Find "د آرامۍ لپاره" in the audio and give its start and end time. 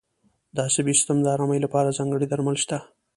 1.21-1.95